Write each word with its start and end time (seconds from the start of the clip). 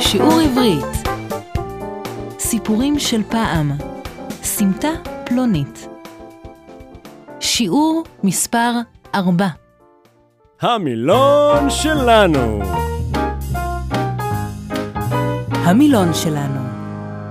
לשיעור 0.00 0.40
עברית. 0.40 1.08
סיפורים 2.38 2.98
של 2.98 3.22
פעם, 3.30 3.70
סמטה 4.42 4.88
פלונית. 5.26 5.88
שיעור 7.40 8.04
מספר 8.22 8.72
4. 9.14 9.46
המילון 10.60 11.70
שלנו. 11.70 12.60
המילון 15.52 16.14
שלנו. 16.14 16.60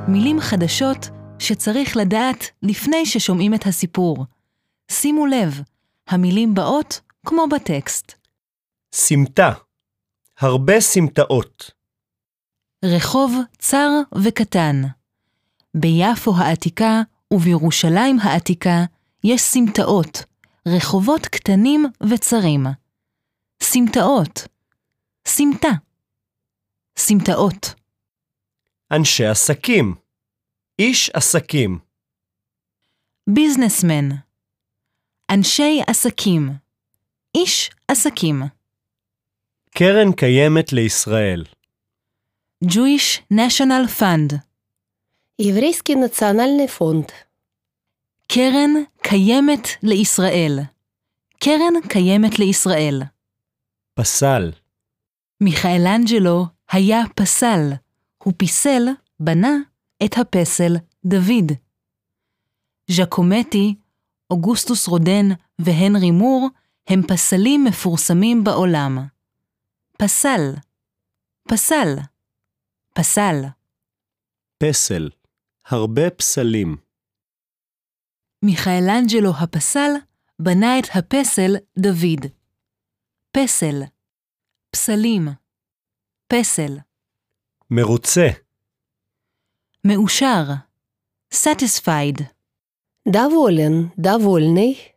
מילים 0.07 0.39
חדשות 0.39 1.09
שצריך 1.39 1.97
לדעת 1.97 2.45
לפני 2.63 3.05
ששומעים 3.05 3.53
את 3.53 3.65
הסיפור. 3.65 4.25
שימו 4.91 5.25
לב, 5.25 5.61
המילים 6.07 6.53
באות 6.53 7.01
כמו 7.25 7.45
בטקסט. 7.51 8.13
סמטה. 8.93 9.51
הרבה 10.39 10.79
סמטאות. 10.79 11.78
רחוב 12.85 13.33
צר 13.57 13.89
וקטן. 14.23 14.81
ביפו 15.73 16.35
העתיקה 16.37 17.01
ובירושלים 17.33 18.19
העתיקה 18.19 18.85
יש 19.23 19.41
סמטאות, 19.41 20.23
רחובות 20.67 21.25
קטנים 21.25 21.85
וצרים. 22.09 22.65
סמטאות. 23.63 24.47
סמטה. 25.27 25.69
סמטאות. 26.97 27.73
אנשי 28.91 29.25
עסקים. 29.25 29.95
איש 30.79 31.09
עסקים. 31.09 31.79
ביזנסמן. 33.29 34.09
אנשי 35.31 35.81
עסקים. 35.87 36.49
איש 37.35 37.69
עסקים. 37.87 38.41
קרן 39.69 40.11
קיימת 40.11 40.73
לישראל. 40.73 41.43
Jewish 42.64 43.22
National 43.32 43.86
Fund. 44.00 44.38
Еврейский 45.38 45.94
национальный 45.94 46.68
фонд. 46.68 47.12
קרן 48.28 48.70
קיימת 49.02 49.68
לישראל. 49.82 50.58
קרן 51.38 51.80
קיימת 51.88 52.38
לישראל. 52.38 53.02
פסל. 53.94 54.52
מיכאלנג'לו 55.40 56.46
היה 56.70 57.02
פסל. 57.14 57.72
הוא 58.24 58.32
פיסל, 58.36 58.82
בנה, 59.20 59.56
את 60.04 60.18
הפסל 60.18 60.76
דוד. 61.04 61.52
ז'קומטי, 62.90 63.74
אוגוסטוס 64.30 64.88
רודן 64.88 65.28
והנרי 65.58 66.10
מור 66.10 66.48
הם 66.88 67.02
פסלים 67.08 67.64
מפורסמים 67.64 68.44
בעולם. 68.44 68.98
פסל, 69.98 70.54
פסל, 71.48 71.88
פסל. 72.94 73.34
פסל. 74.58 75.10
הרבה 75.66 76.10
פסלים. 76.10 76.76
מיכאלנג'לו 78.42 79.30
הפסל 79.40 79.90
בנה 80.38 80.78
את 80.78 80.84
הפסל 80.94 81.56
דוד. 81.78 82.26
פסל, 83.30 83.82
פסלים, 84.70 85.28
פסל. 86.28 86.78
מרוצה. 87.70 88.28
מאושר, 89.84 90.42
satisfied. 91.34 92.22
Доволен, 93.08 93.90
довольный. 93.98 94.94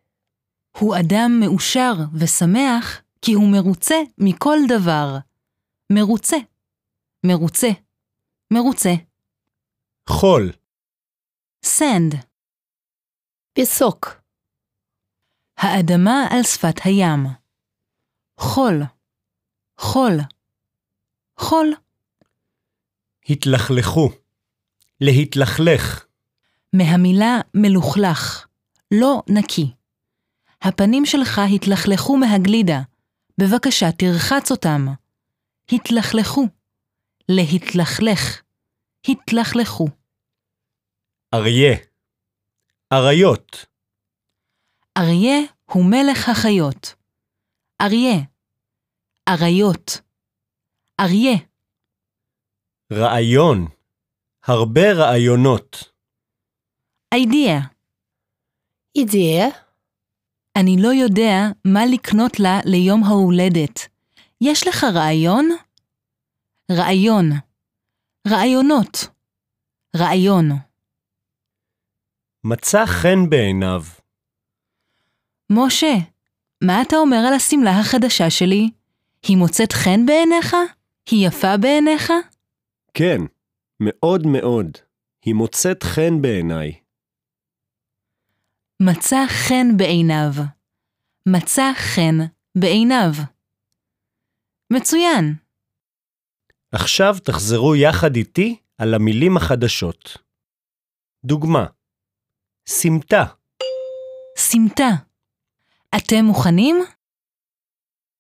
הוא 0.80 0.96
אדם 0.96 1.40
מאושר 1.40 1.94
ושמח 2.14 3.02
כי 3.22 3.34
הוא 3.34 3.52
מרוצה 3.52 3.96
מכל 4.18 4.58
דבר. 4.70 5.18
מרוצה, 5.90 6.38
מרוצה, 7.27 7.69
מרוצה. 8.53 8.91
חול. 10.09 10.53
סנד. 11.65 12.15
פסוק. 13.53 14.07
האדמה 15.57 16.27
על 16.31 16.43
שפת 16.43 16.81
הים. 16.85 17.27
חול. 18.41 18.83
חול. 19.79 20.13
חול. 21.39 21.73
התלכלכו. 23.29 24.11
להתלכלך. 25.01 26.07
מהמילה 26.73 27.41
מלוכלך, 27.55 28.47
לא 28.91 29.23
נקי. 29.29 29.73
הפנים 30.63 31.07
שלך 31.07 31.41
התלכלכו 31.55 32.17
מהגלידה, 32.17 32.81
בבקשה 33.39 33.93
תרחץ 33.93 34.51
אותם. 34.51 34.87
התלכלכו. 35.73 36.62
להתלכלך, 37.29 38.43
התלכלכו. 39.09 39.89
אריה, 41.35 41.77
אריות. 42.93 43.67
אריה 44.99 45.39
הוא 45.65 45.85
מלך 45.85 46.29
החיות. 46.29 46.95
אריה, 47.81 48.17
אריות, 49.29 50.01
אריה. 51.01 51.37
רעיון, 52.93 53.67
הרבה 54.45 54.93
רעיונות. 54.93 55.93
אידאה. 57.15 57.59
אידיה. 58.97 59.49
אני 60.57 60.77
לא 60.83 60.89
יודע 60.89 61.35
מה 61.65 61.87
לקנות 61.87 62.41
לה 62.41 62.61
ליום 62.65 63.05
ההולדת. 63.05 63.89
יש 64.41 64.67
לך 64.67 64.85
רעיון? 64.95 65.49
רעיון. 66.77 67.31
רעיונות. 68.29 69.09
רעיון. 69.97 70.49
מצא 72.45 72.87
חן 72.87 73.31
בעיניו. 73.31 73.83
משה, 75.51 75.95
מה 76.65 76.83
אתה 76.83 76.97
אומר 76.97 77.17
על 77.29 77.35
השמלה 77.35 77.81
החדשה 77.81 78.31
שלי? 78.31 78.71
היא 79.23 79.37
מוצאת 79.37 79.73
חן 79.73 80.07
בעיניך? 80.07 80.57
היא 81.11 81.29
יפה 81.29 81.57
בעיניך? 81.57 82.13
כן, 82.95 83.19
מאוד 83.81 84.27
מאוד. 84.27 84.79
היא 85.25 85.35
מוצאת 85.35 85.83
חן 85.83 86.23
בעיניי. 86.23 86.73
מצא 88.81 89.27
חן 89.29 89.77
בעיניו. 89.77 90.33
מצא 91.27 91.73
חן 91.75 92.19
בעיניו. 92.55 93.11
מצוין. 94.73 95.35
עכשיו 96.75 97.15
תחזרו 97.25 97.75
יחד 97.77 98.17
איתי 98.17 98.57
על 98.79 98.95
המילים 98.95 99.37
החדשות. 99.37 100.17
דוגמה 101.25 101.67
סמטה, 102.69 103.25
סמטה. 104.39 104.91
אתם 105.97 106.25
מוכנים? 106.25 106.77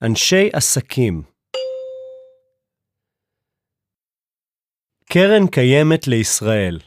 אנשי 0.02 0.50
עסקים. 0.52 1.22
קרן 5.12 5.46
קיימת 5.52 6.06
לישראל. 6.06 6.78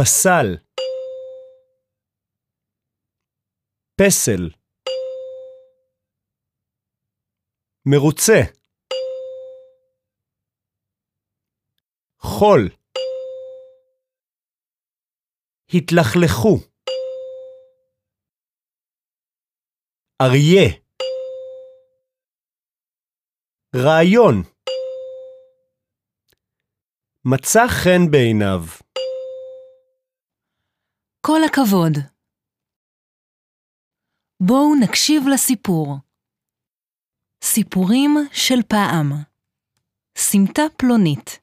פסל. 0.00 0.56
פסל. 4.00 4.65
מרוצה. 7.88 8.40
חול. 12.18 12.68
התלכלכו. 15.74 16.56
אריה. 20.22 20.68
רעיון. 23.76 24.42
מצא 27.24 27.60
חן 27.68 28.10
בעיניו. 28.10 28.60
כל 31.26 31.40
הכבוד. 31.46 31.92
בואו 34.40 34.74
נקשיב 34.84 35.22
לסיפור. 35.34 36.05
סיפורים 37.42 38.16
של 38.32 38.62
פעם. 38.68 39.12
סמטה 40.16 40.62
פלונית. 40.76 41.38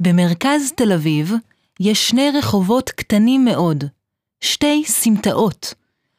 במרכז 0.00 0.72
תל 0.76 0.92
אביב 0.92 1.32
יש 1.80 2.08
שני 2.08 2.30
רחובות 2.38 2.90
קטנים 2.90 3.44
מאוד, 3.44 3.84
שתי 4.40 4.84
סמטאות, 4.86 5.74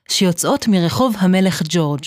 שיוצאות 0.09 0.67
מרחוב 0.67 1.15
המלך 1.19 1.61
ג'ורג'. 1.69 2.03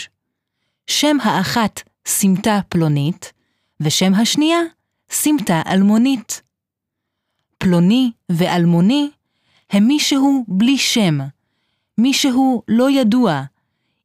שם 0.87 1.17
האחת 1.23 1.81
סמטה 2.07 2.61
פלונית, 2.69 3.33
ושם 3.81 4.15
השנייה 4.15 4.61
סמטה 5.11 5.63
אלמונית. 5.67 6.43
פלוני 7.59 8.13
ואלמוני 8.29 9.11
הם 9.71 9.85
מישהו 9.85 10.45
בלי 10.49 10.79
שם, 10.79 11.19
מישהו 11.99 12.63
לא 12.69 12.91
ידוע, 12.91 13.43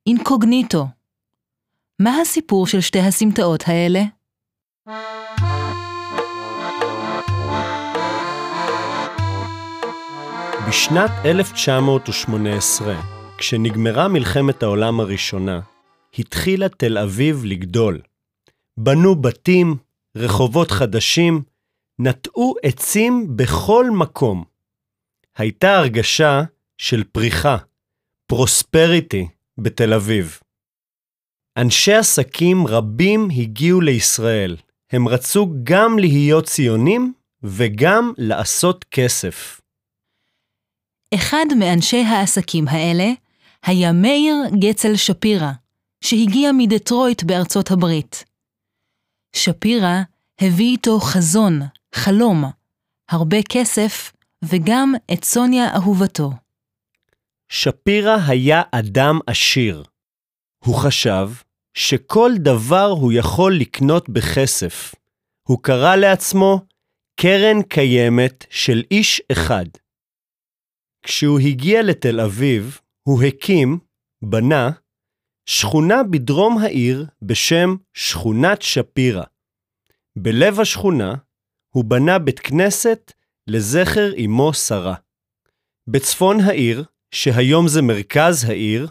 אינקוגניטו. 0.07 0.87
מה 2.01 2.21
הסיפור 2.21 2.67
של 2.67 2.81
שתי 2.81 2.99
הסמטאות 2.99 3.63
האלה? 3.67 4.01
בשנת 10.67 11.11
1918, 11.25 13.01
כשנגמרה 13.37 14.07
מלחמת 14.07 14.63
העולם 14.63 14.99
הראשונה, 14.99 15.59
התחילה 16.19 16.69
תל 16.69 16.97
אביב 16.97 17.45
לגדול. 17.45 18.01
בנו 18.77 19.15
בתים, 19.15 19.75
רחובות 20.17 20.71
חדשים, 20.71 21.43
נטעו 21.99 22.55
עצים 22.63 23.27
בכל 23.37 23.85
מקום. 23.91 24.43
הייתה 25.37 25.77
הרגשה 25.77 26.41
של 26.77 27.03
פריחה, 27.03 27.57
פרוספריטי, 28.27 29.27
בתל 29.57 29.93
אביב. 29.93 30.39
אנשי 31.57 31.93
עסקים 31.93 32.67
רבים 32.67 33.27
הגיעו 33.37 33.81
לישראל. 33.81 34.57
הם 34.91 35.07
רצו 35.07 35.47
גם 35.63 35.99
להיות 35.99 36.45
ציונים 36.45 37.13
וגם 37.43 38.13
לעשות 38.17 38.83
כסף. 38.91 39.61
אחד 41.15 41.45
מאנשי 41.59 42.03
העסקים 42.03 42.67
האלה 42.67 43.11
היה 43.65 43.91
מאיר 43.91 44.35
גצל 44.59 44.95
שפירא, 44.95 45.51
שהגיע 46.03 46.51
מדטרויט 46.57 47.23
בארצות 47.23 47.71
הברית. 47.71 48.23
שפירא 49.35 50.01
הביא 50.41 50.71
איתו 50.71 50.99
חזון, 50.99 51.59
חלום, 51.95 52.43
הרבה 53.09 53.37
כסף 53.49 54.11
וגם 54.43 54.93
את 55.13 55.23
סוניה 55.23 55.75
אהובתו. 55.75 56.31
שפירא 57.49 58.17
היה 58.27 58.61
אדם 58.71 59.19
עשיר. 59.27 59.83
הוא 60.65 60.75
חשב 60.75 61.29
שכל 61.73 62.31
דבר 62.37 62.85
הוא 62.85 63.11
יכול 63.13 63.55
לקנות 63.59 64.09
בכסף. 64.09 64.95
הוא 65.47 65.63
קרא 65.63 65.95
לעצמו 65.95 66.65
קרן 67.19 67.61
קיימת 67.61 68.45
של 68.49 68.83
איש 68.91 69.21
אחד. 69.31 69.65
כשהוא 71.03 71.39
הגיע 71.39 71.81
לתל 71.83 72.19
אביב, 72.19 72.79
הוא 73.07 73.23
הקים, 73.23 73.79
בנה, 74.23 74.69
שכונה 75.45 76.03
בדרום 76.03 76.57
העיר 76.57 77.05
בשם 77.21 77.75
שכונת 77.93 78.61
שפירא. 78.61 79.23
בלב 80.17 80.59
השכונה 80.59 81.15
הוא 81.75 81.85
בנה 81.85 82.19
בית 82.19 82.39
כנסת 82.39 83.11
לזכר 83.47 84.11
אמו 84.25 84.53
שרה. 84.53 84.95
בצפון 85.87 86.39
העיר, 86.39 86.83
שהיום 87.11 87.67
זה 87.67 87.81
מרכז 87.81 88.43
העיר, 88.43 88.87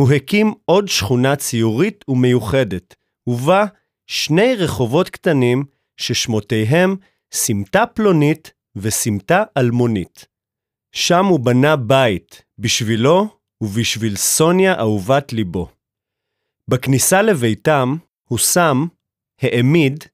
הוא 0.00 0.12
הקים 0.12 0.52
עוד 0.64 0.88
שכונה 0.88 1.36
ציורית 1.36 2.04
ומיוחדת, 2.08 2.94
ובה 3.26 3.64
שני 4.06 4.54
רחובות 4.54 5.10
קטנים 5.10 5.64
ששמותיהם 5.96 6.96
סמטה 7.32 7.86
פלונית 7.86 8.52
וסמטה 8.76 9.42
אלמונית. 9.56 10.26
שם 10.92 11.24
הוא 11.24 11.40
בנה 11.40 11.76
בית, 11.76 12.42
בשבילו 12.58 13.28
ובשביל 13.60 14.16
סוניה 14.16 14.78
אהובת 14.78 15.32
ליבו. 15.32 15.68
בכניסה 16.68 17.22
לביתם 17.22 17.96
הוא 18.28 18.38
שם, 18.38 18.86
העמיד, 19.40 20.04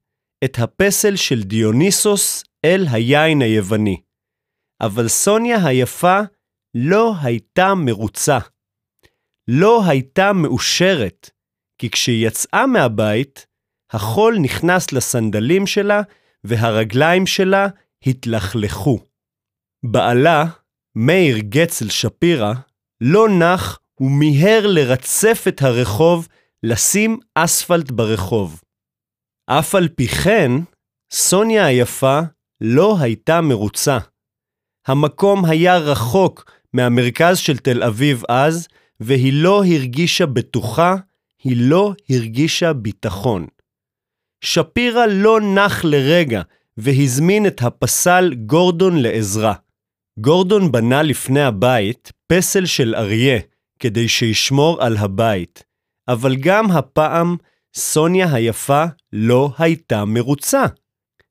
את 0.43 0.59
הפסל 0.59 1.15
של 1.15 1.43
דיוניסוס 1.43 2.43
אל 2.65 2.85
היין 2.91 3.41
היווני. 3.41 4.01
אבל 4.81 5.07
סוניה 5.07 5.65
היפה 5.65 6.19
לא 6.75 7.13
הייתה 7.21 7.75
מרוצה. 7.75 8.37
לא 9.47 9.81
הייתה 9.87 10.33
מאושרת, 10.33 11.29
כי 11.77 11.89
כשהיא 11.89 12.27
יצאה 12.27 12.67
מהבית, 12.67 13.45
החול 13.91 14.37
נכנס 14.41 14.91
לסנדלים 14.91 15.67
שלה 15.67 16.01
והרגליים 16.43 17.27
שלה 17.27 17.67
התלכלכו. 18.05 18.99
בעלה, 19.83 20.45
מאיר 20.95 21.37
גצל 21.37 21.89
שפירא, 21.89 22.53
לא 23.01 23.29
נח 23.29 23.79
ומיהר 23.99 24.67
לרצף 24.67 25.45
את 25.47 25.61
הרחוב, 25.61 26.27
לשים 26.63 27.19
אספלט 27.35 27.91
ברחוב. 27.91 28.61
אף 29.45 29.75
על 29.75 29.87
פי 29.87 30.07
כן, 30.07 30.51
סוניה 31.13 31.65
היפה 31.65 32.19
לא 32.61 32.95
הייתה 32.99 33.41
מרוצה. 33.41 33.97
המקום 34.87 35.45
היה 35.45 35.77
רחוק 35.77 36.51
מהמרכז 36.73 37.37
של 37.37 37.57
תל 37.57 37.83
אביב 37.83 38.23
אז, 38.29 38.67
והיא 38.99 39.33
לא 39.33 39.65
הרגישה 39.65 40.25
בטוחה, 40.25 40.95
היא 41.43 41.57
לא 41.59 41.93
הרגישה 42.09 42.73
ביטחון. 42.73 43.47
שפירא 44.41 45.05
לא 45.05 45.41
נח 45.41 45.85
לרגע 45.85 46.41
והזמין 46.77 47.47
את 47.47 47.61
הפסל 47.61 48.33
גורדון 48.45 48.97
לעזרה. 48.97 49.53
גורדון 50.19 50.71
בנה 50.71 51.03
לפני 51.03 51.41
הבית 51.41 52.11
פסל 52.27 52.65
של 52.65 52.95
אריה 52.95 53.39
כדי 53.79 54.07
שישמור 54.07 54.83
על 54.83 54.97
הבית, 54.97 55.63
אבל 56.07 56.35
גם 56.35 56.71
הפעם 56.71 57.35
סוניה 57.75 58.33
היפה 58.33 58.85
לא 59.13 59.51
הייתה 59.57 60.05
מרוצה. 60.05 60.65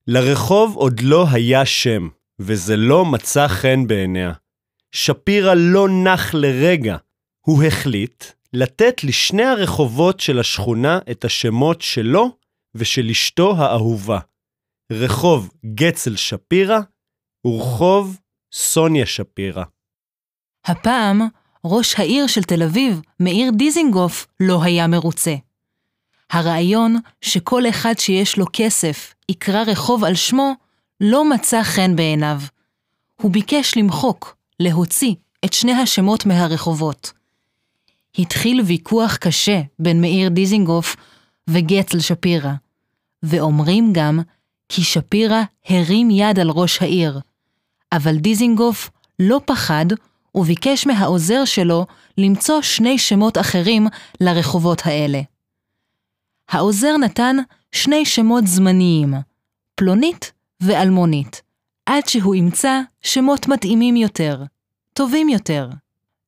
לרחוב 0.07 0.77
עוד 0.77 1.01
לא 1.01 1.27
היה 1.31 1.67
שם, 1.67 2.09
וזה 2.39 2.77
לא 2.77 3.05
מצא 3.05 3.49
חן 3.49 3.87
בעיניה. 3.87 4.33
שפירא 4.93 5.55
לא 5.55 5.89
נח 5.89 6.35
לרגע. 6.35 6.97
הוא 7.47 7.65
החליט 7.65 8.25
לתת 8.53 9.05
לשני 9.05 9.45
הרחובות 9.45 10.21
של 10.21 10.39
השכונה 10.39 10.99
את 11.11 11.25
השמות 11.25 11.83
שלו 11.83 12.37
ושל 12.75 13.09
אשתו 13.11 13.57
האהובה. 13.57 14.19
רחוב 14.93 15.51
גצל 15.75 16.17
שפירא 16.17 16.79
ורחוב 17.47 18.17
סוניה 18.53 19.07
שפירא. 19.07 19.65
הפעם, 20.65 21.21
ראש 21.65 21.95
העיר 21.95 22.27
של 22.27 22.43
תל 22.43 22.63
אביב, 22.63 23.01
מאיר 23.21 23.51
דיזינגוף, 23.51 24.27
לא 24.41 24.63
היה 24.63 24.87
מרוצה. 24.87 25.35
הרעיון 26.31 26.97
שכל 27.21 27.69
אחד 27.69 27.95
שיש 27.99 28.39
לו 28.39 28.45
כסף 28.53 29.15
יקרא 29.29 29.63
רחוב 29.67 30.05
על 30.05 30.15
שמו, 30.15 30.53
לא 31.01 31.31
מצא 31.31 31.63
חן 31.63 31.97
בעיניו. 31.97 32.41
הוא 33.23 33.31
ביקש 33.31 33.77
למחוק, 33.77 34.37
להוציא, 34.61 35.15
את 35.45 35.53
שני 35.53 35.73
השמות 35.73 36.27
מהרחובות. 36.27 37.16
התחיל 38.19 38.61
ויכוח 38.61 39.17
קשה 39.17 39.61
בין 39.79 40.01
מאיר 40.01 40.29
דיזינגוף 40.29 40.97
וגצל 41.51 42.01
שפירא, 42.01 42.53
ואומרים 43.23 43.93
גם 43.93 44.21
כי 44.69 44.83
שפירא 44.83 45.43
הרים 45.69 46.11
יד 46.11 46.39
על 46.39 46.51
ראש 46.51 46.83
העיר, 46.83 47.21
אבל 47.93 48.17
דיזינגוף 48.17 48.91
לא 49.19 49.41
פחד 49.45 49.87
וביקש 50.35 50.87
מהעוזר 50.87 51.45
שלו 51.45 51.87
למצוא 52.19 52.63
שני 52.63 52.99
שמות 52.99 53.39
אחרים 53.39 53.87
לרחובות 54.21 54.83
האלה. 54.85 55.21
העוזר 56.49 56.97
נתן 56.97 57.37
שני 57.73 58.05
שמות 58.05 58.47
זמניים, 58.47 59.15
פלונית 59.75 60.33
ואלמונית, 60.61 61.43
עד 61.87 62.09
שהוא 62.09 62.35
ימצא 62.35 62.81
שמות 63.03 63.49
מתאימים 63.49 63.97
יותר, 63.97 64.45
טובים 64.93 65.29
יותר. 65.29 65.69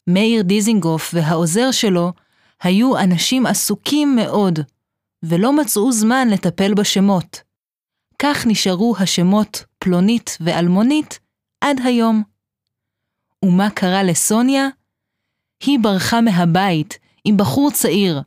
מאיר 0.09 0.43
דיזינגוף 0.43 1.11
והעוזר 1.15 1.71
שלו 1.71 2.13
היו 2.63 2.99
אנשים 2.99 3.47
עסוקים 3.47 4.17
מאוד, 4.17 4.59
ולא 5.23 5.53
מצאו 5.53 5.93
זמן 5.93 6.29
לטפל 6.31 6.75
בשמות. 6.75 7.43
כך 8.19 8.47
נשארו 8.47 8.95
השמות 8.99 9.65
פלונית 9.79 10.39
ואלמונית 10.41 11.19
עד 11.61 11.81
היום. 11.85 12.23
ומה 13.45 13.71
קרה 13.71 14.03
לסוניה? 14.03 14.69
היא 15.61 15.79
ברחה 15.83 16.21
מהבית 16.21 16.99
עם 17.25 17.37
בחור 17.37 17.71
צעיר, 17.71 18.23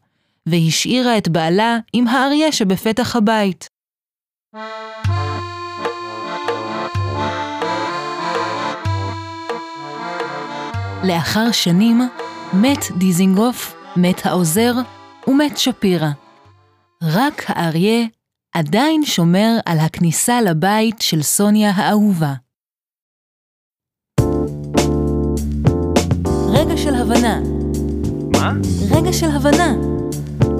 והשאירה 0.45 1.17
את 1.17 1.27
בעלה 1.27 1.77
עם 1.93 2.07
האריה 2.07 2.51
שבפתח 2.51 3.15
הבית. 3.15 3.67
לאחר 11.03 11.51
שנים, 11.51 12.01
מת 12.53 12.85
דיזינגוף, 12.97 13.75
מת 13.95 14.25
העוזר 14.25 14.73
ומת 15.27 15.57
שפירא. 15.57 16.09
רק 17.03 17.43
האריה 17.47 18.05
עדיין 18.55 19.05
שומר 19.05 19.57
על 19.65 19.79
הכניסה 19.79 20.41
לבית 20.41 21.01
של 21.01 21.21
סוניה 21.21 21.71
האהובה. 21.71 22.33
רגע 26.49 26.77
של 26.77 26.95
הבנה. 26.95 27.39
מה? 28.33 28.51
רגע 28.91 29.13
של 29.13 29.29
הבנה. 29.29 29.73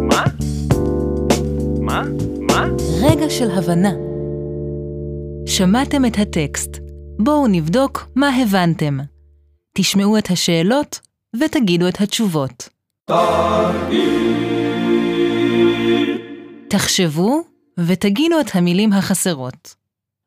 מה? 0.01 0.23
מה? 1.81 2.03
מה? 2.39 2.65
רגע 3.01 3.29
של 3.29 3.51
הבנה. 3.51 3.91
שמעתם 5.45 6.05
את 6.05 6.17
הטקסט. 6.19 6.77
בואו 7.19 7.47
נבדוק 7.47 8.07
מה 8.15 8.29
הבנתם. 8.41 9.10
תשמעו 9.73 10.17
את 10.17 10.29
השאלות 10.29 10.99
ותגידו 11.39 11.87
את 11.87 12.01
התשובות. 12.01 12.69
תחשבו 16.67 17.41
ותגינו 17.79 18.41
את 18.41 18.55
המילים 18.55 18.93
החסרות. 18.93 19.75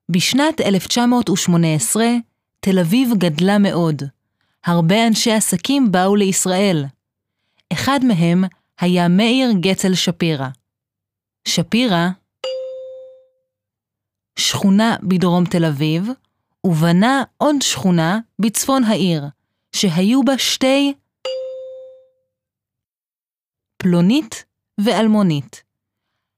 בשנת 0.08 0.60
1918, 0.60 2.04
תל 2.60 2.78
אביב 2.78 3.10
גדלה 3.18 3.58
מאוד. 3.58 4.02
הרבה 4.64 5.06
אנשי 5.06 5.32
עסקים 5.32 5.92
באו 5.92 6.16
לישראל. 6.16 6.84
אחד 7.72 8.00
מהם 8.04 8.44
היה 8.80 9.08
מאיר 9.08 9.52
גצל 9.60 9.94
שפירא. 9.94 10.48
שפירא, 11.48 12.08
שכונה 14.38 14.96
בדרום 15.02 15.44
תל 15.44 15.64
אביב, 15.64 16.08
ובנה 16.64 17.22
עוד 17.38 17.56
שכונה 17.62 18.18
בצפון 18.38 18.84
העיר, 18.84 19.24
שהיו 19.72 20.22
בה 20.24 20.38
שתי 20.38 20.94
פלונית 23.76 24.44
ואלמונית. 24.80 25.62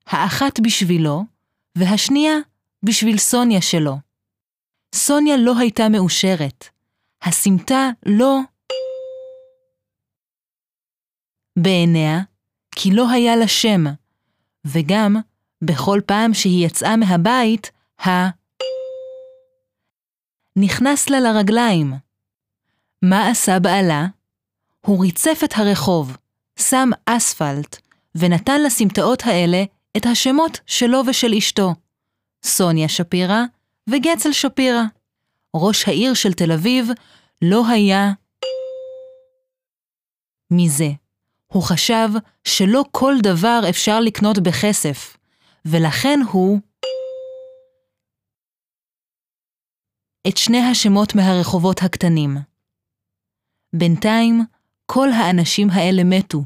האחת 0.07 0.61
בשבילו, 0.61 1.25
והשנייה 1.77 2.35
בשביל 2.83 3.19
סוניה 3.19 3.61
שלו. 3.61 3.97
סוניה 4.95 5.37
לא 5.37 5.59
הייתה 5.59 5.89
מאושרת. 5.89 6.69
הסמטה 7.23 7.91
לא 8.07 8.39
בעיניה, 11.59 12.21
כי 12.77 12.91
לא 12.91 13.11
היה 13.11 13.37
לה 13.37 13.49
שם, 13.49 13.85
וגם, 14.65 15.17
בכל 15.63 16.01
פעם 16.07 16.35
שהיא 16.35 16.67
יצאה 16.67 16.97
מהבית, 16.97 17.71
ה... 18.07 18.11
נכנס 20.57 21.11
לה 21.11 21.21
לרגליים. 21.21 21.95
מה 23.03 23.29
עשה 23.29 23.59
בעלה? 23.59 24.07
הוא 24.81 25.03
ריצף 25.03 25.41
את 25.45 25.53
הרחוב, 25.57 26.17
שם 26.59 26.91
אספלט, 27.07 27.77
ונתן 28.15 28.63
לסמטאות 28.63 29.23
האלה 29.27 29.65
את 29.97 30.07
השמות 30.07 30.61
שלו 30.67 31.03
ושל 31.07 31.35
אשתו, 31.39 31.75
סוניה 32.43 32.89
שפירא 32.89 33.43
וגצל 33.91 34.33
שפירא. 34.33 34.83
ראש 35.57 35.89
העיר 35.89 36.15
של 36.15 36.33
תל 36.33 36.53
אביב 36.53 36.89
לא 37.43 37.69
היה 37.69 38.13
מזה. 40.51 40.91
הוא 41.47 41.63
חשב 41.63 42.09
שלא 42.45 42.85
כל 42.91 43.15
דבר 43.23 43.61
אפשר 43.69 44.01
לקנות 44.01 44.39
בכסף, 44.39 45.17
ולכן 45.65 46.21
הוא 46.31 46.61
את 50.29 50.37
שני 50.37 50.59
השמות 50.59 51.15
מהרחובות 51.15 51.83
הקטנים. 51.83 52.37
בינתיים, 53.73 54.41
כל 54.87 55.09
האנשים 55.13 55.71
האלה 55.71 56.05
מתו, 56.05 56.45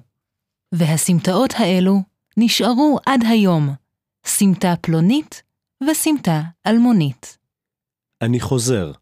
והסמטאות 0.72 1.54
האלו 1.58 2.02
נשארו 2.36 2.98
עד 3.06 3.20
היום, 3.30 3.74
סמטה 4.24 4.74
פלונית 4.80 5.42
וסמטה 5.90 6.42
אלמונית. 6.66 7.38
אני 8.22 8.40
חוזר. 8.40 8.92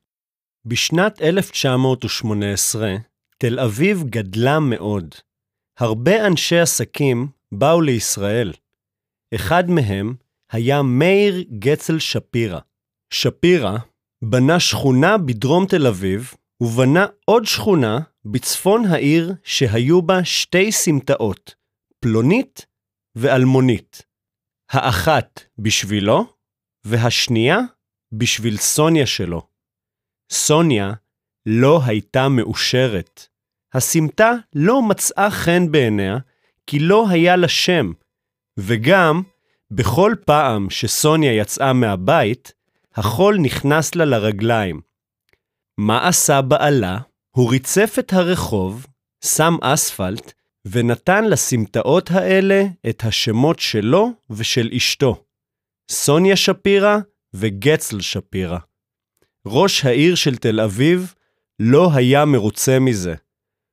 בשנת 0.65 1.23
1918, 1.23 2.97
תל 3.39 3.61
אביב 3.61 4.05
גדלה 4.05 4.61
מאוד. 4.61 5.15
הרבה 5.79 6.27
אנשי 6.27 6.59
עסקים 6.59 7.29
באו 7.53 7.81
לישראל. 7.81 8.53
אחד 9.35 9.65
מהם 9.71 10.15
היה 10.53 10.83
מאיר 10.83 11.45
גצל 11.59 11.99
שפירא. 11.99 12.59
שפירא 13.11 13.79
בנה 14.23 14.61
שכונה 14.61 15.19
בדרום 15.19 15.67
תל 15.67 15.87
אביב, 15.87 16.35
ובנה 16.61 17.07
עוד 17.25 17.45
שכונה 17.45 17.99
בצפון 18.25 18.85
העיר 18.85 19.35
שהיו 19.45 20.03
בה 20.03 20.25
שתי 20.25 20.73
סמטאות, 20.73 21.55
פלונית 22.01 22.67
ואלמונית. 23.15 24.03
האחת 24.71 25.41
בשבילו, 25.59 26.27
והשנייה 26.85 27.59
בשביל 28.13 28.57
סוניה 28.57 29.07
שלו. 29.07 29.47
סוניה 30.33 30.93
לא 31.47 31.81
הייתה 31.87 32.29
מאושרת. 32.29 33.29
הסמטה 33.75 34.33
לא 34.55 34.83
מצאה 34.83 35.31
חן 35.31 35.73
בעיניה, 35.73 36.19
כי 36.67 36.79
לא 36.79 37.09
היה 37.09 37.37
לה 37.37 37.49
שם, 37.49 37.93
וגם, 38.59 39.23
בכל 39.71 40.15
פעם 40.27 40.71
שסוניה 40.71 41.33
יצאה 41.33 41.73
מהבית, 41.73 42.53
החול 42.99 43.39
נכנס 43.39 43.95
לה 43.95 44.05
לרגליים. 44.05 44.81
מה 45.79 46.09
עשה 46.09 46.43
בעלה? 46.43 46.99
הוא 47.31 47.51
ריצף 47.51 47.97
את 47.99 48.13
הרחוב, 48.13 48.87
שם 49.25 49.57
אספלט, 49.63 50.33
ונתן 50.65 51.25
לסמטאות 51.25 52.11
האלה 52.11 52.63
את 52.89 53.05
השמות 53.05 53.59
שלו 53.59 54.11
ושל 54.31 54.71
אשתו, 54.77 55.25
סוניה 55.91 56.37
שפירא 56.37 56.99
וגצל 57.35 58.01
שפירא. 58.01 58.59
ראש 59.47 59.85
העיר 59.85 60.15
של 60.15 60.37
תל 60.37 60.61
אביב 60.61 61.15
לא 61.59 61.91
היה 61.95 62.25
מרוצה 62.25 62.79
מזה. 62.79 63.15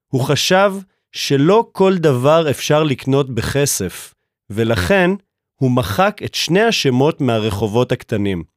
הוא 0.07 0.21
חשב 0.21 0.73
שלא 1.11 1.69
כל 1.71 1.97
דבר 1.97 2.49
אפשר 2.49 2.83
לקנות 2.83 3.29
בכסף, 3.35 4.13
ולכן 4.49 5.09
הוא 5.55 5.71
מחק 5.71 6.21
את 6.25 6.35
שני 6.35 6.61
השמות 6.61 7.21
מהרחובות 7.21 7.91
הקטנים. 7.91 8.54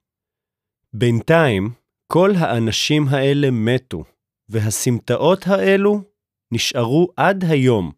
בינתיים, 0.94 1.70
כל 2.12 2.30
האנשים 2.38 3.08
האלה 3.08 3.50
מתו, 3.50 4.04
והסמטאות 4.48 5.46
האלו 5.46 6.00
נשארו 6.52 7.08
עד 7.16 7.44
היום, 7.48 7.92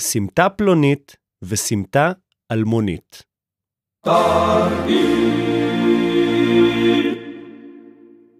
סמטה 0.00 0.48
פלונית 0.48 1.16
וסמטה 1.42 2.12
אלמונית. 2.52 3.22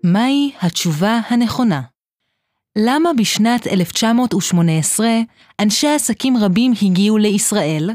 מהי 0.05 0.53
התשובה 0.61 1.21
הנכונה? 1.29 1.83
למה 2.79 3.11
בשנת 3.19 3.67
1918 3.67 5.07
אנשי 5.61 5.89
עסקים 5.89 6.37
רבים 6.37 6.73
הגיעו 6.83 7.19
לישראל? 7.19 7.91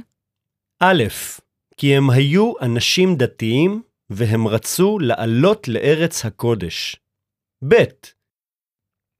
א', 0.79 1.03
כי 1.77 1.95
הם 1.95 2.09
היו 2.09 2.53
אנשים 2.61 3.15
דתיים 3.15 3.81
והם 4.09 4.47
רצו 4.47 4.99
לעלות 4.99 5.67
לארץ 5.67 6.25
הקודש. 6.25 6.95
ב. 7.67 7.75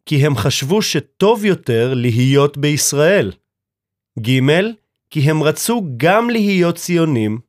כי 0.05 0.25
הם 0.25 0.35
חשבו 0.35 0.81
שטוב 0.81 1.45
יותר 1.45 1.93
להיות 1.93 2.57
בישראל. 2.57 3.31
ג. 4.21 4.29
כי 5.09 5.19
הם 5.19 5.43
רצו 5.43 5.81
גם 5.97 6.29
להיות 6.29 6.75
ציונים 6.75 7.39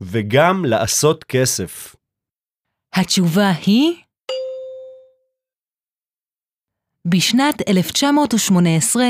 וגם 0.00 0.64
לעשות 0.64 1.24
כסף. 1.24 1.96
התשובה 2.94 3.50
היא 3.66 3.94
בשנת 7.04 7.68
1918, 7.68 9.04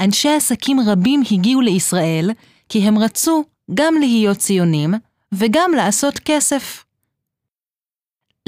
אנשי 0.00 0.28
עסקים 0.28 0.76
רבים 0.86 1.22
הגיעו 1.30 1.60
לישראל 1.60 2.30
כי 2.68 2.78
הם 2.78 2.98
רצו 2.98 3.44
גם 3.74 3.94
להיות 4.00 4.38
ציונים 4.38 4.94
וגם 5.32 5.70
לעשות 5.76 6.18
כסף. 6.18 6.84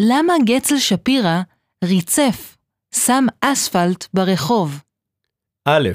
למה 0.08 0.32
גצל 0.46 0.78
שפירא 0.78 1.42
ריצף, 1.84 2.56
שם 2.94 3.24
אספלט 3.40 4.06
ברחוב? 4.14 4.80
א', 5.68 5.88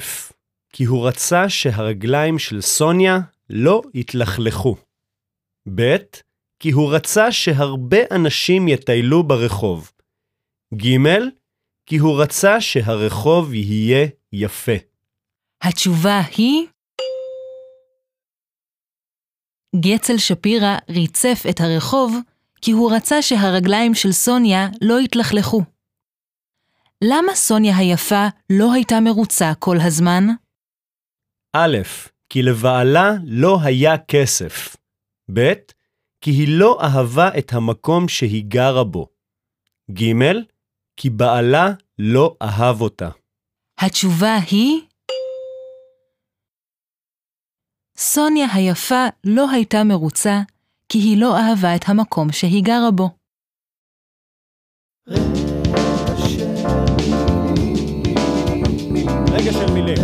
כי 0.72 0.84
הוא 0.84 1.08
רצה 1.08 1.48
שהרגליים 1.48 2.38
של 2.38 2.60
סוניה 2.60 3.18
לא 3.50 3.82
יתלכלכו. 3.94 4.76
ב', 5.74 5.96
כי 6.60 6.70
הוא 6.70 6.94
רצה 6.94 7.32
שהרבה 7.32 7.98
אנשים 8.10 8.68
יטיילו 8.68 9.22
ברחוב. 9.22 9.92
ג', 10.74 10.96
כי 11.86 11.96
הוא 11.96 12.22
רצה 12.22 12.60
שהרחוב 12.60 13.54
יהיה 13.54 14.06
יפה. 14.32 14.76
התשובה 15.62 16.20
היא... 16.36 16.66
גצל 19.76 20.18
שפירא 20.18 20.76
ריצף 20.88 21.42
את 21.50 21.60
הרחוב 21.60 22.16
כי 22.62 22.70
הוא 22.70 22.92
רצה 22.96 23.22
שהרגליים 23.22 23.94
של 23.94 24.12
סוניה 24.12 24.68
לא 24.82 25.00
יתלכלכו. 25.00 25.62
למה 27.04 27.34
סוניה 27.34 27.76
היפה 27.76 28.26
לא 28.50 28.72
הייתה 28.72 29.00
מרוצה 29.00 29.52
כל 29.58 29.76
הזמן? 29.86 30.24
א', 31.52 31.78
כי 32.28 32.42
לבעלה 32.42 33.10
לא 33.24 33.58
היה 33.62 33.98
כסף. 33.98 34.76
ב', 35.32 35.52
כי 36.20 36.30
היא 36.30 36.58
לא 36.58 36.78
אהבה 36.82 37.38
את 37.38 37.52
המקום 37.52 38.08
שהיא 38.08 38.44
גרה 38.48 38.84
בו. 38.84 39.06
ג', 39.92 40.12
כי 40.96 41.10
בעלה 41.10 41.68
לא 41.98 42.36
אהב 42.42 42.80
אותה. 42.80 43.08
התשובה 43.78 44.36
היא... 44.50 44.80
סוניה 47.96 48.46
היפה 48.54 49.06
לא 49.24 49.50
הייתה 49.50 49.84
מרוצה, 49.84 50.40
כי 50.92 50.98
היא 50.98 51.20
לא 51.20 51.36
אהבה 51.38 51.76
את 51.76 51.84
המקום 51.88 52.32
שהיא 52.32 52.64
גרה 52.64 52.90
בו. 52.90 53.10
רגע 59.32 59.52
של 59.52 59.72
מילים. 59.72 59.98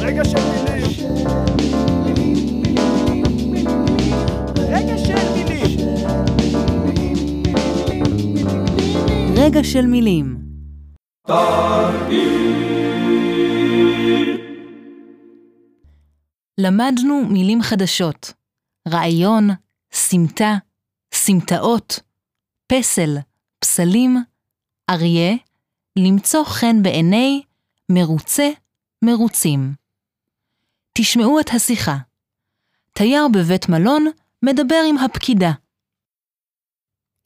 רגע 0.00 0.24
של 0.24 0.38
מילים. 0.50 0.84
רגע 4.68 4.98
של 4.98 5.32
מילים. 5.34 5.78
רגע 9.36 9.64
של 9.64 9.86
מילים. 9.86 10.38
למדנו 16.58 17.24
מילים 17.28 17.62
חדשות. 17.62 18.32
רעיון, 18.88 19.48
סמטה, 19.92 20.54
סמטאות, 21.14 22.00
פסל, 22.66 23.16
פסלים, 23.58 24.16
אריה, 24.90 25.34
למצוא 25.98 26.44
חן 26.44 26.82
בעיני, 26.82 27.42
מרוצה, 27.88 28.48
מרוצים. 29.04 29.74
תשמעו 30.92 31.40
את 31.40 31.50
השיחה. 31.54 31.96
תייר 32.92 33.28
בבית 33.34 33.68
מלון 33.68 34.06
מדבר 34.42 34.80
עם 34.88 34.98
הפקידה. 34.98 35.52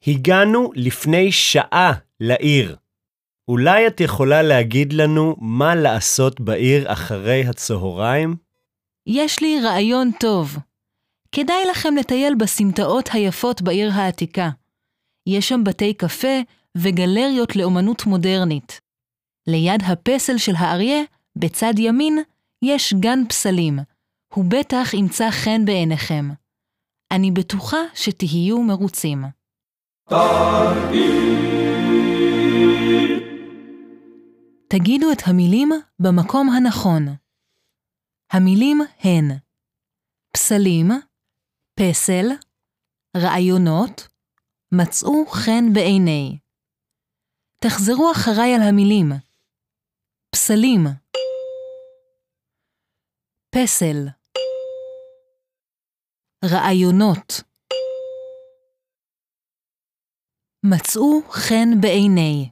הגענו 0.07 0.71
לפני 0.75 1.31
שעה 1.31 1.93
לעיר. 2.19 2.75
אולי 3.47 3.87
את 3.87 4.01
יכולה 4.01 4.41
להגיד 4.41 4.93
לנו 4.93 5.35
מה 5.39 5.75
לעשות 5.75 6.41
בעיר 6.41 6.91
אחרי 6.91 7.43
הצהריים? 7.49 8.42
יש 9.07 9.41
לי 9.41 9.59
רעיון 9.61 10.11
טוב. 10.19 10.57
כדאי 11.31 11.65
לכם 11.71 11.95
לטייל 11.95 12.35
בסמטאות 12.35 13.09
היפות 13.13 13.61
בעיר 13.61 13.91
העתיקה. 13.91 14.49
יש 15.27 15.49
שם 15.49 15.63
בתי 15.63 15.93
קפה 15.93 16.41
וגלריות 16.77 17.55
לאומנות 17.55 18.05
מודרנית. 18.05 18.81
ליד 19.47 19.83
הפסל 19.85 20.37
של 20.37 20.51
האריה, 20.57 21.01
בצד 21.35 21.73
ימין, 21.77 22.19
יש 22.61 22.93
גן 22.93 23.19
פסלים. 23.29 23.79
הוא 24.33 24.45
בטח 24.47 24.93
ימצא 24.93 25.31
חן 25.31 25.65
בעיניכם. 25.65 26.29
אני 27.11 27.31
בטוחה 27.31 27.77
שתהיו 27.93 28.61
מרוצים. 28.61 29.23
תגידו 34.67 35.11
את 35.11 35.21
המילים 35.25 35.69
במקום 35.99 36.49
הנכון. 36.49 37.22
המילים 38.33 38.77
הן 38.99 39.37
פסלים, 40.37 40.87
פסל, 41.79 42.25
רעיונות, 43.17 44.07
מצאו 44.71 45.25
חן 45.31 45.73
בעיני. 45.73 46.39
תחזרו 47.63 48.11
אחריי 48.11 48.55
על 48.55 48.61
המילים 48.69 49.05
פסלים, 50.35 50.83
פסל, 53.55 53.99
רעיונות, 56.45 57.33
מצאו 60.63 61.21
חן 61.31 61.81
בעיני. 61.81 62.51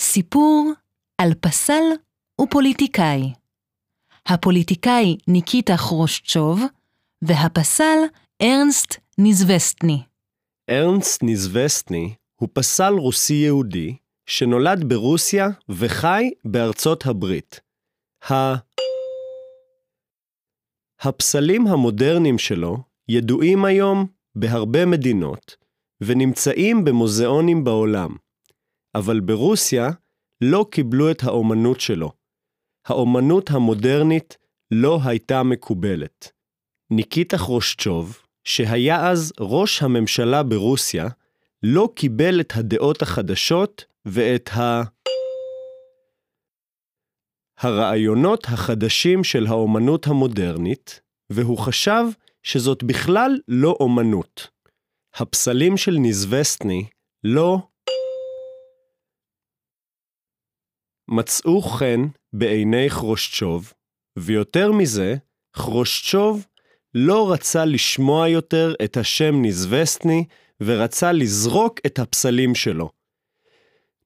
סיפור 0.00 0.72
על 1.18 1.34
פסל 1.40 1.82
ופוליטיקאי. 2.40 3.32
הפוליטיקאי 4.26 5.16
ניקיטה 5.28 5.76
חרושצ'וב 5.76 6.60
והפסל 7.22 7.98
ארנסט 8.42 8.94
ניזווסטני. 9.18 10.02
ארנסט 10.70 11.22
ניזווסטני 11.22 12.14
הוא 12.40 12.48
פסל 12.52 12.92
רוסי 12.92 13.34
יהודי 13.34 13.96
שנולד 14.26 14.84
ברוסיה 14.88 15.48
וחי 15.68 16.30
בארצות 16.44 17.06
הברית. 17.06 17.60
ה... 18.30 18.34
הפסלים 21.00 21.66
המודרניים 21.66 22.38
שלו 22.38 22.76
ידועים 23.08 23.64
היום 23.64 24.06
בהרבה 24.34 24.86
מדינות 24.86 25.56
ונמצאים 26.00 26.84
במוזיאונים 26.84 27.64
בעולם, 27.64 28.16
אבל 28.94 29.20
ברוסיה 29.20 29.90
לא 30.40 30.66
קיבלו 30.70 31.10
את 31.10 31.22
האומנות 31.22 31.80
שלו. 31.80 32.12
האומנות 32.86 33.50
המודרנית 33.50 34.36
לא 34.70 35.00
הייתה 35.04 35.42
מקובלת. 35.42 36.32
ניקיטה 36.90 37.38
חרושצ'וב, 37.38 38.18
שהיה 38.44 39.10
אז 39.10 39.32
ראש 39.40 39.82
הממשלה 39.82 40.42
ברוסיה, 40.42 41.08
לא 41.62 41.88
קיבל 41.94 42.40
את 42.40 42.52
הדעות 42.56 43.02
החדשות 43.02 43.84
ואת 44.04 44.48
ה... 44.48 44.82
הרעיונות 47.58 48.44
החדשים 48.44 49.24
של 49.24 49.46
האומנות 49.46 50.06
המודרנית, 50.06 51.00
והוא 51.30 51.58
חשב 51.58 52.04
שזאת 52.42 52.82
בכלל 52.82 53.38
לא 53.48 53.76
אומנות. 53.80 54.48
הפסלים 55.14 55.76
של 55.76 55.92
ניזווסטני 55.92 56.86
לא 57.24 57.58
מצאו 61.08 61.62
חן 61.62 62.06
בעיני 62.32 62.90
חרושצ'וב, 62.90 63.72
ויותר 64.18 64.72
מזה, 64.72 65.16
חרושצ'וב 65.56 66.46
לא 66.94 67.32
רצה 67.32 67.64
לשמוע 67.64 68.28
יותר 68.28 68.74
את 68.84 68.96
השם 68.96 69.42
ניזווסטני 69.42 70.24
ורצה 70.60 71.12
לזרוק 71.12 71.80
את 71.86 71.98
הפסלים 71.98 72.54
שלו. 72.54 72.90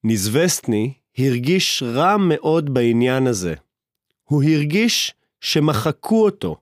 ניזווסטני 0.05 0.95
הרגיש 1.19 1.83
רע 1.83 2.17
מאוד 2.17 2.75
בעניין 2.75 3.27
הזה. 3.27 3.55
הוא 4.25 4.43
הרגיש 4.43 5.15
שמחקו 5.41 6.25
אותו, 6.25 6.57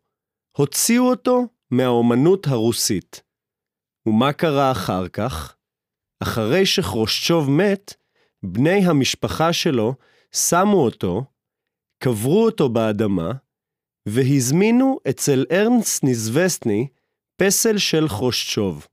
הוציאו 0.57 1.11
אותו 1.11 1.46
מהאומנות 1.70 2.46
הרוסית. 2.46 3.22
ומה 4.07 4.33
קרה 4.33 4.72
אחר 4.72 5.09
כך? 5.09 5.57
אחרי 6.20 6.66
שחרושצ'וב 6.66 7.50
מת, 7.50 7.94
בני 8.42 8.87
המשפחה 8.87 9.53
שלו 9.53 9.94
שמו 10.34 10.84
אותו, 10.84 11.24
קברו 12.02 12.44
אותו 12.44 12.68
באדמה, 12.68 13.32
והזמינו 14.08 14.98
אצל 15.10 15.44
ארנסט 15.52 16.04
ניזווסטני 16.04 16.88
פסל 17.36 17.78
של 17.78 18.08
חרושצ'וב. 18.08 18.86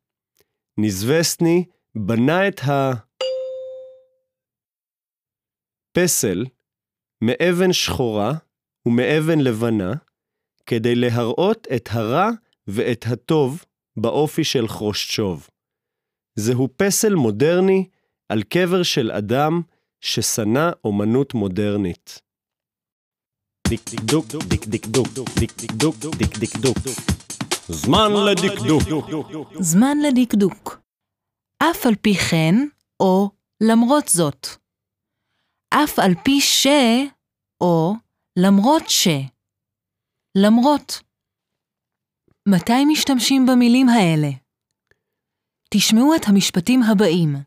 ניזווסטני 0.77 1.65
בנה 1.95 2.47
את 2.47 2.61
הפסל 5.97 6.45
מאבן 7.23 7.73
שחורה 7.73 8.31
ומאבן 8.85 9.39
לבנה, 9.39 9.93
כדי 10.65 10.95
להראות 10.95 11.67
את 11.75 11.89
הרע 11.91 12.29
ואת 12.67 13.05
הטוב 13.11 13.63
באופי 13.97 14.43
של 14.43 14.67
חרושצ'וב. 14.67 15.49
זהו 16.35 16.69
פסל 16.77 17.15
מודרני 17.15 17.89
על 18.29 18.43
קבר 18.43 18.83
של 18.83 19.11
אדם 19.11 19.61
ששנא 20.01 20.69
אומנות 20.85 21.33
מודרנית. 21.33 22.21
דקדוק, 23.69 24.25
דקדוק, 24.47 25.07
דקדוק, 25.41 25.95
דקדוק. 26.39 26.77
זמן 27.69 28.09
לדקדוק. 28.29 28.83
זמן 29.59 29.97
לדקדוק. 29.97 30.79
אף 31.63 31.85
על 31.85 31.95
פי 32.01 32.13
כן, 32.15 32.55
או 32.99 33.29
למרות 33.63 34.07
זאת. 34.07 34.47
אף 35.69 35.99
על 35.99 36.11
פי 36.23 36.41
ש, 36.41 36.67
או 37.61 37.93
למרות 38.39 38.83
ש. 38.89 39.07
למרות. 40.37 41.01
מתי 42.47 42.85
משתמשים 42.91 43.45
במילים 43.45 43.89
האלה? 43.89 44.27
תשמעו 45.73 46.15
את 46.15 46.21
המשפטים 46.27 46.83
הבאים. 46.83 47.46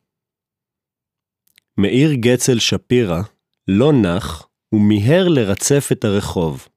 מאיר 1.79 2.13
גצל 2.15 2.59
שפירא 2.59 3.21
לא 3.69 3.93
נח 3.93 4.49
ומיהר 4.75 5.29
לרצף 5.29 5.89
את 5.93 6.05
הרחוב. 6.05 6.69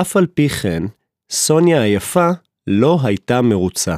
אף 0.00 0.16
על 0.16 0.26
פי 0.26 0.48
כן, 0.48 0.82
סוניה 1.30 1.82
היפה 1.82 2.28
לא 2.66 2.98
הייתה 3.04 3.42
מרוצה. 3.42 3.94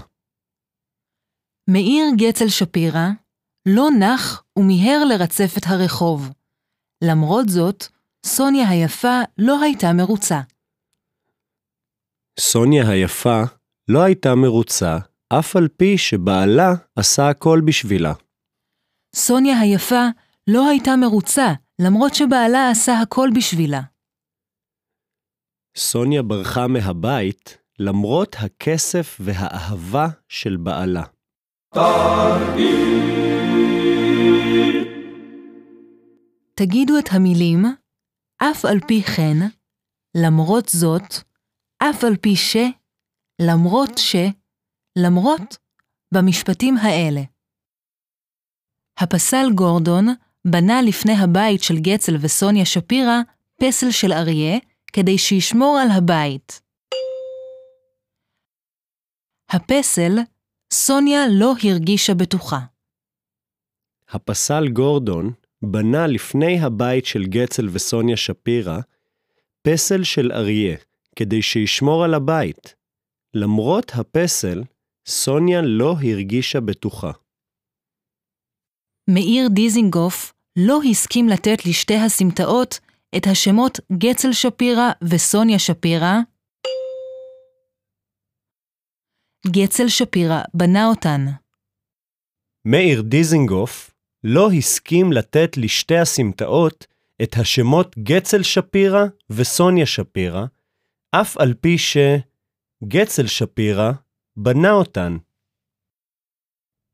מאיר 1.69 2.05
גצל 2.17 2.49
שפירא 2.49 3.09
לא 3.67 3.89
נח 4.01 4.45
ומיהר 4.59 5.05
לרצף 5.05 5.55
את 5.59 5.63
הרחוב. 5.67 6.31
למרות 7.05 7.49
זאת, 7.49 7.87
סוניה 8.27 8.69
היפה 8.69 9.21
לא 9.39 9.63
הייתה 9.63 9.93
מרוצה. 9.93 10.41
סוניה 12.41 12.89
היפה 12.89 13.43
לא 13.89 14.03
הייתה 14.03 14.35
מרוצה, 14.35 14.99
אף 15.29 15.57
על 15.57 15.69
פי 15.69 15.99
שבעלה 15.99 16.73
עשה 16.97 17.29
הכל 17.29 17.61
בשבילה. 17.65 18.13
סוניה 19.19 19.61
היפה 19.61 20.05
לא 20.47 20.69
הייתה 20.69 20.97
מרוצה, 20.97 21.47
למרות 21.81 22.15
שבעלה 22.15 22.71
עשה 22.71 23.01
הכל 23.01 23.29
בשבילה. 23.35 23.81
סוניה 25.77 26.23
ברחה 26.23 26.67
מהבית 26.67 27.59
למרות 27.79 28.37
הכסף 28.39 29.19
והאהבה 29.21 30.07
של 30.29 30.57
בעלה. 30.57 31.03
תגידו 36.55 36.99
את 36.99 37.09
המילים 37.13 37.65
אף 38.43 38.65
על 38.65 38.81
פי 38.89 39.03
כן, 39.03 39.37
למרות 40.17 40.69
זאת, 40.69 41.15
אף 41.83 42.05
על 42.05 42.17
פי 42.17 42.37
ש, 42.37 42.57
למרות 43.43 43.99
ש, 43.99 44.17
למרות, 44.99 45.57
במשפטים 46.15 46.77
האלה. 46.77 47.36
הפסל 48.99 49.47
גורדון 49.55 50.07
בנה 50.45 50.83
לפני 50.83 51.13
הבית 51.13 51.63
של 51.63 51.79
גצל 51.79 52.17
וסוניה 52.21 52.65
שפירא 52.65 53.21
פסל 53.57 53.91
של 53.91 54.13
אריה 54.13 54.59
כדי 54.93 55.19
שישמור 55.19 55.79
על 55.79 55.89
הבית. 55.91 56.61
הפסל, 59.51 60.13
סוניה 60.73 61.21
לא 61.31 61.55
הרגישה 61.65 62.15
בטוחה. 62.15 62.59
הפסל 64.09 64.69
גורדון 64.69 65.33
בנה 65.63 66.07
לפני 66.07 66.61
הבית 66.61 67.07
של 67.07 67.25
גצל 67.25 67.69
וסוניה 67.73 68.17
שפירא 68.17 68.79
פסל 69.63 70.05
של 70.05 70.33
אריה 70.33 70.77
כדי 71.17 71.43
שישמור 71.43 72.05
על 72.05 72.15
הבית. 72.15 72.75
למרות 73.35 73.93
הפסל, 73.95 74.63
סוניה 75.07 75.63
לא 75.63 75.97
הרגישה 76.03 76.61
בטוחה. 76.61 77.13
מאיר 79.09 79.49
דיזינגוף 79.49 80.33
לא 80.57 80.81
הסכים 80.91 81.29
לתת 81.29 81.67
לשתי 81.67 81.95
הסמטאות 81.95 82.81
את 83.17 83.27
השמות 83.27 83.81
גצל 83.93 84.33
שפירא 84.33 84.91
וסוניה 85.11 85.59
שפירא. 85.59 86.15
גצל 89.47 89.89
שפירא 89.89 90.43
בנה 90.55 90.87
אותן. 90.87 91.25
מאיר 92.65 93.03
דיזינגוף 93.03 93.91
לא 94.25 94.49
הסכים 94.59 95.13
לתת 95.13 95.57
לשתי 95.57 95.99
הסמטאות 95.99 96.87
את 97.23 97.35
השמות 97.41 97.99
גצל 97.99 98.43
שפירא 98.43 99.05
וסוניה 99.31 99.87
שפירא, 99.87 100.45
אף 101.11 101.37
על 101.37 101.55
פי 101.55 101.77
שגצל 101.79 103.27
שפירא 103.27 103.93
בנה 104.37 104.73
אותן. 104.73 105.17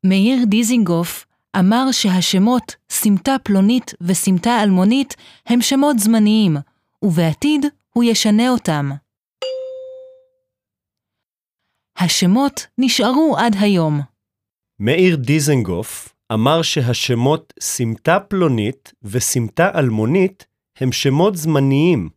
מאיר 0.05 0.37
דיזינגוף 0.49 1.25
אמר 1.59 1.91
שהשמות 1.91 2.75
סמטה 2.89 3.35
פלונית 3.43 3.93
וסמטה 4.01 4.63
אלמונית 4.63 5.15
הם 5.45 5.61
שמות 5.61 5.99
זמניים, 5.99 6.57
ובעתיד 7.01 7.65
הוא 7.93 8.03
ישנה 8.03 8.49
אותם. 8.49 8.89
השמות 11.97 12.67
נשארו 12.77 13.35
עד 13.37 13.55
היום. 13.59 14.01
מאיר 14.79 15.15
דיזנגוף 15.15 16.15
אמר 16.33 16.61
שהשמות 16.61 17.53
סמטה 17.59 18.19
פלונית 18.19 18.93
וסמטה 19.03 19.71
אלמונית 19.75 20.45
הם 20.77 20.91
שמות 20.91 21.35
זמניים, 21.35 22.09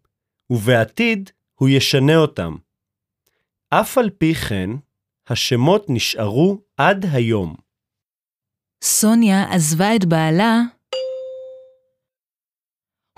ובעתיד 0.50 1.30
הוא 1.54 1.68
ישנה 1.68 2.16
אותם. 2.16 2.56
אף 3.70 3.98
על 3.98 4.10
פי 4.10 4.34
כן, 4.34 4.70
השמות 5.28 5.86
נשארו 5.88 6.58
עד 6.76 7.06
היום. 7.12 7.65
סוניה 8.84 9.52
עזבה 9.54 9.96
את 9.96 10.04
בעלה, 10.04 10.60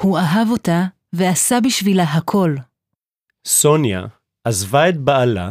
הוא 0.01 0.19
אהב 0.19 0.51
אותה 0.51 0.85
ועשה 1.13 1.59
בשבילה 1.65 2.03
הכל. 2.03 2.55
סוניה 3.47 4.01
עזבה 4.45 4.89
את 4.89 4.97
בעלה, 4.97 5.51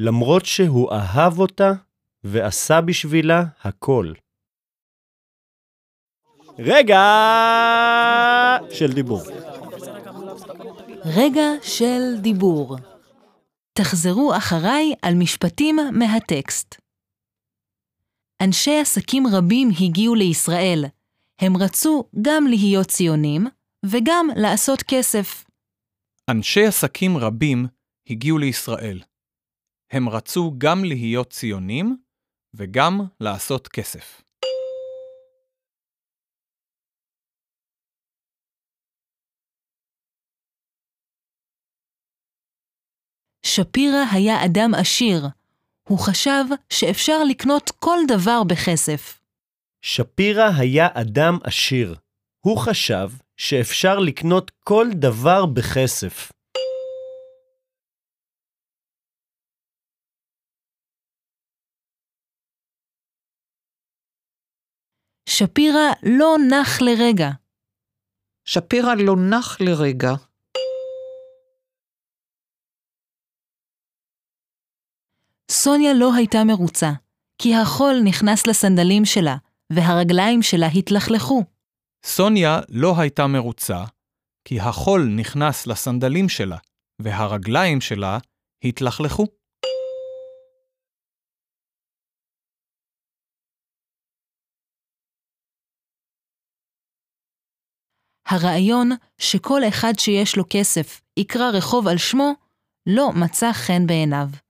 למרות 0.00 0.46
שהוא 0.46 0.92
אהב 0.92 1.38
אותה 1.38 1.72
ועשה 2.24 2.80
בשבילה 2.80 3.42
הכל. 3.62 4.12
רגע 6.58 7.02
של 8.70 8.92
דיבור. 8.92 9.22
רגע 11.04 11.48
של 11.62 12.20
דיבור. 12.20 12.76
תחזרו 13.72 14.36
אחריי 14.36 14.94
על 15.02 15.14
משפטים 15.14 15.76
מהטקסט. 15.92 16.83
אנשי 18.44 18.78
עסקים 18.80 19.26
רבים 19.26 19.68
הגיעו 19.80 20.14
לישראל. 20.14 20.84
הם 21.38 21.56
רצו 21.56 22.04
גם 22.22 22.46
להיות 22.46 22.86
ציונים 22.86 23.46
וגם 23.84 24.28
לעשות 24.36 24.82
כסף. 24.82 25.44
אנשי 26.30 26.66
עסקים 26.66 27.16
רבים 27.16 27.66
הגיעו 28.10 28.38
לישראל. 28.38 29.02
הם 29.90 30.08
רצו 30.08 30.54
גם 30.58 30.84
להיות 30.84 31.30
ציונים 31.30 31.96
וגם 32.54 33.00
לעשות 33.20 33.68
כסף. 33.68 34.22
שפירא 43.46 44.04
היה 44.12 44.44
אדם 44.44 44.74
עשיר. 44.74 45.43
הוא 45.88 45.98
חשב 45.98 46.44
שאפשר 46.70 47.24
לקנות 47.30 47.70
כל 47.78 47.98
דבר 48.08 48.42
בכסף. 48.42 49.20
שפירא 49.82 50.50
היה 50.58 50.88
אדם 50.94 51.38
עשיר. 51.44 51.94
הוא 52.44 52.58
חשב 52.58 53.08
שאפשר 53.36 53.98
לקנות 53.98 54.50
כל 54.50 54.86
דבר 54.94 55.46
בכסף. 55.46 56.32
שפירא 65.28 65.92
לא 66.02 66.36
נח 66.50 66.80
לרגע. 66.80 67.30
שפירא 68.44 68.94
לא 69.06 69.14
נח 69.30 69.60
לרגע. 69.60 70.33
סוניה 75.50 75.94
לא 75.94 76.14
הייתה 76.14 76.44
מרוצה, 76.44 76.92
כי 77.38 77.54
החול 77.54 78.00
נכנס 78.04 78.46
לסנדלים 78.46 79.04
שלה, 79.04 79.36
והרגליים 79.72 80.42
שלה 80.42 80.66
התלכלכו. 80.66 81.44
סוניה 82.04 82.60
לא 82.68 82.94
הייתה 82.98 83.26
מרוצה, 83.26 83.84
כי 84.44 84.60
החול 84.60 85.08
נכנס 85.16 85.66
לסנדלים 85.66 86.28
שלה, 86.28 86.56
והרגליים 87.02 87.80
שלה 87.80 88.18
התלכלכו. 88.64 89.26
הרעיון 98.28 98.90
שכל 99.18 99.60
אחד 99.68 99.92
שיש 99.98 100.36
לו 100.36 100.44
כסף 100.50 101.00
יקרא 101.16 101.50
רחוב 101.50 101.88
על 101.88 101.98
שמו, 101.98 102.32
לא 102.86 103.10
מצא 103.12 103.52
חן 103.52 103.86
בעיניו. 103.86 104.43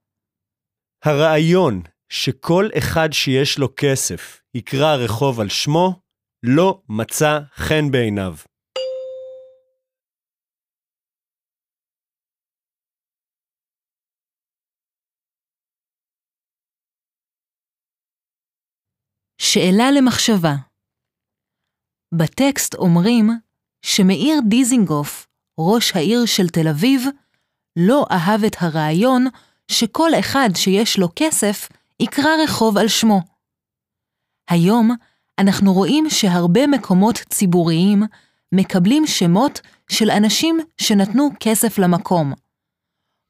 הרעיון 1.06 1.82
שכל 2.08 2.68
אחד 2.78 3.08
שיש 3.12 3.58
לו 3.58 3.68
כסף 3.76 4.42
יקרא 4.54 4.96
רחוב 4.96 5.40
על 5.40 5.48
שמו, 5.48 6.00
לא 6.42 6.82
מצא 6.88 7.38
חן 7.54 7.90
בעיניו. 7.90 8.34
שאלה 19.38 19.90
למחשבה 19.98 20.54
בטקסט 22.14 22.74
אומרים 22.74 23.30
שמאיר 23.82 24.40
דיזינגוף, 24.48 25.26
ראש 25.58 25.96
העיר 25.96 26.26
של 26.26 26.48
תל 26.48 26.68
אביב, 26.68 27.02
לא 27.76 28.06
אהב 28.10 28.44
את 28.44 28.56
הרעיון 28.60 29.26
שכל 29.68 30.10
אחד 30.18 30.48
שיש 30.54 30.98
לו 30.98 31.08
כסף 31.16 31.68
יקרא 32.00 32.30
רחוב 32.44 32.78
על 32.78 32.88
שמו. 32.88 33.20
היום 34.48 34.90
אנחנו 35.38 35.72
רואים 35.72 36.10
שהרבה 36.10 36.66
מקומות 36.66 37.16
ציבוריים 37.28 38.02
מקבלים 38.52 39.06
שמות 39.06 39.60
של 39.88 40.10
אנשים 40.10 40.60
שנתנו 40.78 41.30
כסף 41.40 41.78
למקום, 41.78 42.32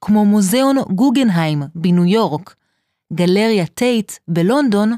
כמו 0.00 0.24
מוזיאון 0.24 0.76
גוגנהיים 0.90 1.62
בניו 1.74 2.04
יורק, 2.04 2.54
גלריה 3.12 3.66
טייט 3.66 4.12
בלונדון, 4.28 4.92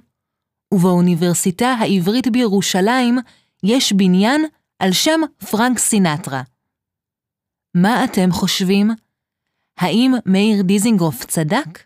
ובאוניברסיטה 0.75 1.67
העברית 1.69 2.29
בירושלים 2.29 3.19
יש 3.65 3.93
בניין 3.93 4.45
על 4.79 4.93
שם 4.93 5.21
פרנק 5.51 5.79
סינטרה. 5.79 6.43
מה 7.75 8.05
אתם 8.05 8.33
חושבים? 8.33 8.91
האם 9.79 10.15
מאיר 10.27 10.63
דיזינגוף 10.63 11.25
צדק? 11.25 11.83